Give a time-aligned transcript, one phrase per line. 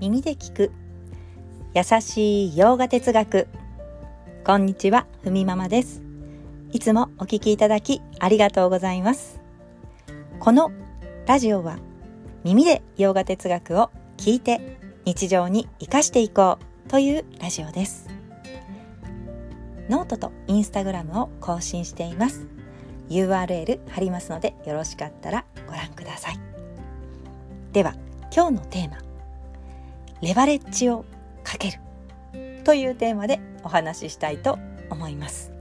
[0.00, 0.72] 耳で聞く。
[1.74, 3.48] 優しい洋画哲学。
[4.46, 6.00] こんにちはふみママです。
[6.72, 9.42] いつもお聞きいただきありがとうございます。
[10.38, 10.72] この
[11.26, 11.76] ラジオは
[12.44, 18.08] 耳で洋画哲学を聞いて日常に生かしていこうというラジオです。
[19.90, 22.46] ノートとインスタグラムを更新しています。
[23.10, 26.40] URL 貼りますのでよろしかったらご覧ください。
[27.74, 27.94] では
[28.34, 29.09] 今日のテーマ。
[30.22, 31.04] レバレッジを
[31.44, 31.78] かける
[32.64, 34.58] というテーマでお話ししたいと
[34.90, 35.60] 思います。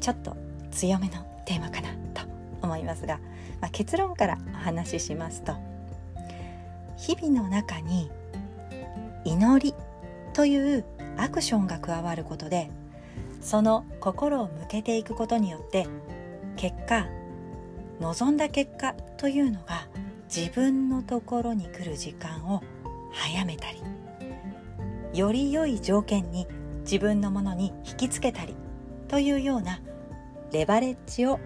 [0.00, 0.36] ちょっと
[0.70, 2.22] 強めのテーマかなと
[2.62, 3.18] 思いますが、
[3.60, 5.54] まあ、結論からお話ししますと
[6.96, 8.10] 日々の中に
[9.24, 9.74] 祈り
[10.32, 10.84] という
[11.16, 12.70] アクションが加わることで
[13.40, 15.86] その心を向けていくことによって
[16.56, 17.06] 結果
[18.00, 19.88] 望んだ結果というのが
[20.34, 22.62] 自分のところに来る時間を
[23.18, 23.82] 早めたり
[25.12, 26.46] より良い条件に
[26.82, 28.54] 自分のものに引きつけたり
[29.08, 29.80] というような
[30.52, 31.38] レバレッジを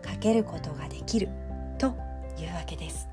[0.00, 1.28] かけることができる
[1.78, 1.88] と
[2.38, 3.08] いうわけです。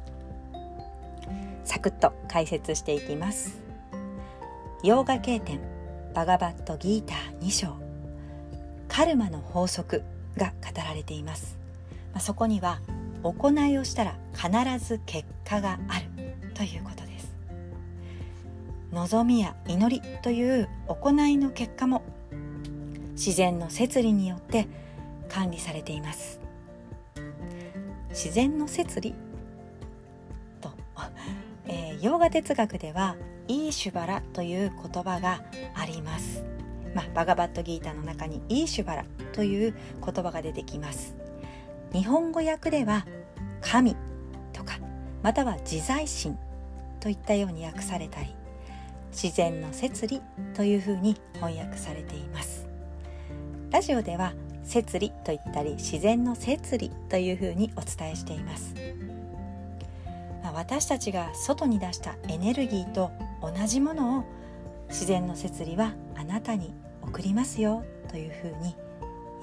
[1.63, 3.59] サクッと解説していきます。
[4.83, 5.59] 洋画経典
[6.13, 7.75] バガバットギーター2章
[8.87, 10.03] カルマの法則
[10.37, 11.57] が語られています、
[12.13, 12.81] ま、そこには
[13.23, 14.49] 行いをしたら必
[14.85, 16.05] ず結果がある
[16.53, 17.04] ということです
[18.95, 22.01] 望みや祈りという行いの結果も
[23.11, 24.69] 自然の摂理によって
[25.27, 26.39] 管理されています。
[28.09, 29.13] 自然の摂理？
[30.61, 30.71] と、
[31.67, 33.17] えー、洋画哲学では
[33.49, 36.45] イーシュバラという言葉があります。
[36.93, 41.17] まあ、バガバットギーターの中にイーシュバラという言葉が出てきます。
[41.91, 43.05] 日本語訳では
[43.59, 43.97] 神
[44.53, 44.79] とか
[45.21, 46.37] または自在心
[47.01, 48.33] といったように訳されたり
[49.15, 50.21] 自然の摂理
[50.53, 52.67] というふうに翻訳されています。
[53.71, 58.73] ラジオでは摂理と言ったり自然の摂理というふうにお伝えしています、
[60.43, 64.23] まあ、私たちが外に出したエネルギーと同じものを
[64.89, 68.75] 自然の摂理はあなたに送りますよというふうに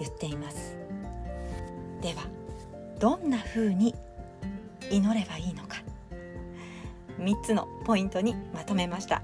[0.00, 0.76] 言っています。
[2.00, 2.24] では
[2.98, 3.94] どんなふうに
[4.91, 5.82] 祈ればいいのか。
[7.18, 9.22] 3つのポイントにまとめました。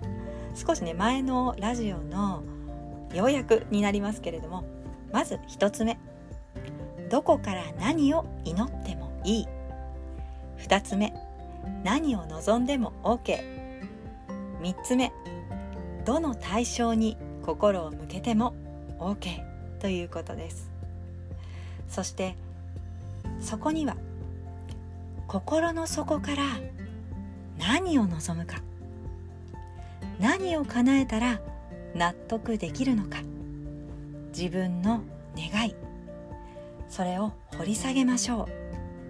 [0.58, 2.42] 少しね前のラジオの
[3.14, 4.64] 要約になりますけれども
[5.12, 5.98] まず1つ目。
[7.10, 9.46] どこから何を祈ってもいい。
[10.58, 11.14] 2つ目。
[11.84, 13.40] 何を望んでも OK3
[14.82, 15.12] つ目。
[16.04, 18.54] どの対象に心を向けても
[18.98, 19.40] OK
[19.78, 20.70] ということです。
[21.88, 22.36] そして
[23.40, 23.96] そこには
[25.28, 26.42] 心の底から
[27.58, 28.56] 何を望むか。
[30.20, 31.40] 何を叶えたら
[31.94, 33.18] 納得できるのか。
[34.36, 35.02] 自分の
[35.36, 35.74] 願い。
[36.88, 38.48] それを掘り下げましょ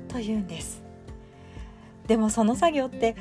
[0.08, 0.12] う。
[0.12, 0.82] というんです。
[2.06, 3.16] でもその作業って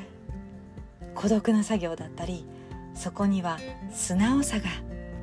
[1.13, 2.45] 孤独な作業だったり
[2.95, 3.57] そこには
[3.91, 4.65] 素直さが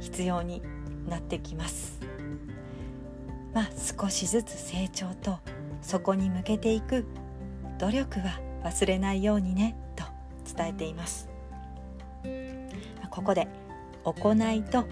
[0.00, 0.62] 必要に
[1.08, 2.00] なってきます。
[3.54, 3.70] まあ
[4.00, 5.38] 少しずつ成長と
[5.80, 7.06] そこに向けていく
[7.78, 10.04] 努力は忘れないようにねと
[10.56, 11.33] 伝えています。
[13.14, 13.46] ここで
[14.02, 14.86] 行いと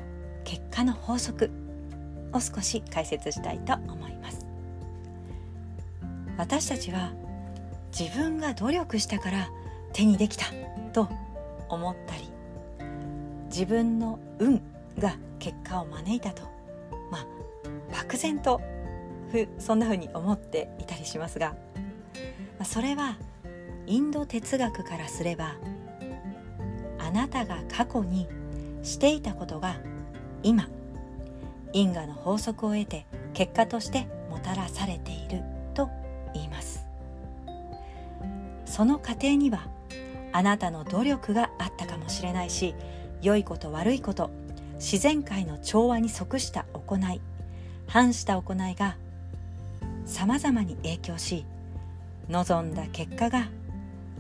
[0.45, 1.51] 結果の法則
[2.33, 4.47] を少し解説したいと思います。
[6.39, 7.13] 私たちは
[7.99, 9.51] 自分が努力したから
[9.93, 10.47] 手にできた
[10.93, 11.09] と
[11.69, 12.31] 思ったり
[13.47, 14.63] 自分の運
[14.99, 16.45] が結果を招いたと
[17.11, 17.27] まあ
[17.93, 18.61] 漠然と
[19.33, 21.57] ふそんな風に思っていたりしますが、
[22.65, 23.17] それは
[23.87, 25.57] インド哲学からすれば
[27.13, 28.29] なたが過去に
[28.83, 29.77] していたことが
[30.43, 30.69] 今
[31.73, 35.43] 因果の法則を得て結果としてもたらされている
[35.75, 35.89] と
[36.35, 36.85] 言います。
[38.73, 39.67] その過程には
[40.33, 42.75] あなたの努力があったかもしれないし
[43.21, 44.31] 良いこと悪いこと
[44.77, 47.21] 自然界の調和に即した行い
[47.87, 48.97] 反した行いが
[50.07, 51.45] さまざまに影響し
[52.31, 53.49] 望んだ結果が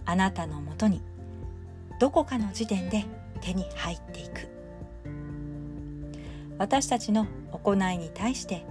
[0.04, 1.00] あなたのもとに
[2.02, 3.04] どこかの時点で
[3.40, 4.48] 手に入っていく。
[6.58, 8.66] 私たちの行いに対して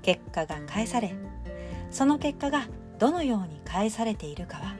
[0.00, 1.14] 結果が返され
[1.90, 2.66] その結果が
[2.98, 4.76] どのように返されているかは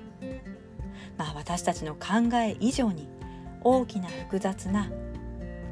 [1.19, 3.06] まあ私たちの考え以上に
[3.62, 4.90] 大きな複雑な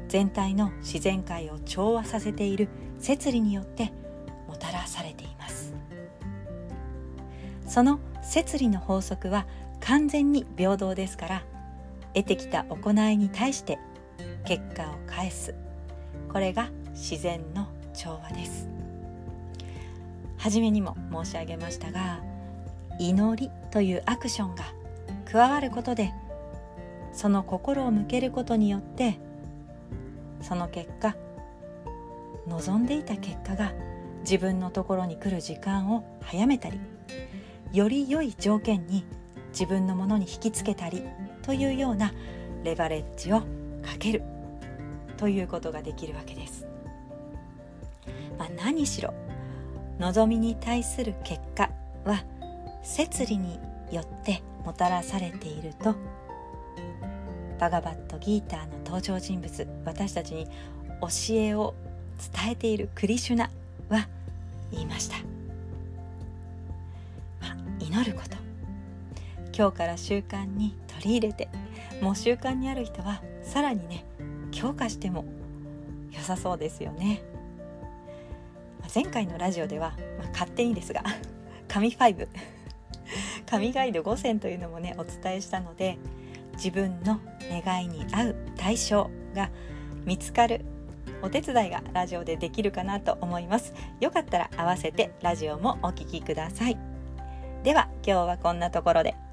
[0.07, 2.69] 全体の自然界を調和させている
[2.99, 3.91] 摂理によって
[4.47, 5.73] もたらされています。
[7.65, 9.47] その摂理の法則は
[9.79, 11.52] 完全に平等ですから
[12.13, 13.79] 得てきた行いに対して
[14.45, 15.55] 結果を返す。
[16.31, 18.73] これが自然の調和です。
[20.43, 22.19] 初めにも申し上げましたが
[22.99, 24.65] 祈りというアクションが
[25.31, 26.11] 加わることで
[27.13, 29.17] その心を向けることによって
[30.41, 31.15] その結果
[32.47, 33.71] 望んでいた結果が
[34.23, 36.77] 自分のところに来る時間を早めたり
[37.71, 39.05] より良い条件に
[39.51, 41.03] 自分のものに引きつけたり
[41.43, 42.11] というような
[42.63, 43.45] レバレッジをか
[43.99, 44.23] ける
[45.17, 46.65] ということができるわけです。
[48.37, 49.13] まあ、何しろ
[49.99, 51.69] 望みに対する結果
[52.05, 52.23] は
[52.81, 53.59] 摂理に
[53.91, 55.95] よってもたらされていると
[57.59, 60.47] バガバットギーターの登場人物私たちに
[61.01, 61.75] 教えを
[62.33, 63.49] 伝えているクリシュナ
[63.89, 64.07] は
[64.71, 65.17] 言いました、
[67.39, 68.42] まあ、祈ること
[69.55, 71.47] 今日から習慣に取り入れて
[72.01, 74.03] もう習慣にある人はさらにね
[74.51, 75.25] 強化しても
[76.11, 77.23] 良さそうですよね。
[78.93, 81.03] 前回のラジオでは、まあ、勝手にですが
[81.67, 82.27] 神5
[83.49, 85.97] 神ガイド5選というのもねお伝えしたので
[86.53, 87.19] 自分の
[87.49, 89.49] 願いに合う対象が
[90.05, 90.65] 見つかる
[91.21, 93.73] お手伝いがラジオでできるかなと思います。
[93.99, 96.77] よかったら合わせてラジオもお聴きください。
[97.63, 99.32] では今日はこんなところで。